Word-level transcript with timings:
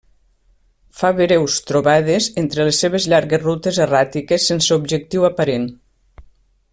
Fa 1.01 1.11
breus 1.19 1.57
trobades 1.71 2.29
entre 2.43 2.65
les 2.69 2.79
seves 2.85 3.07
llargues 3.13 3.45
rutes 3.45 3.79
erràtiques 3.87 4.51
sense 4.53 4.81
objectiu 4.81 5.29
aparent. 5.33 5.69